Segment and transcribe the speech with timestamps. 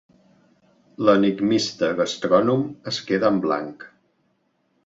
[1.09, 3.91] L'enigmista gastrònom es queda en blanc.